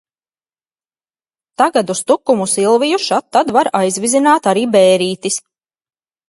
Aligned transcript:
Tagad 1.61 1.93
uz 1.95 2.01
Tukumu 2.11 2.47
Silviju 2.53 3.01
šad 3.05 3.27
tad 3.37 3.53
var 3.59 3.71
aizvizināt 3.83 4.51
arī 4.55 4.65
Bērītis. 4.79 5.39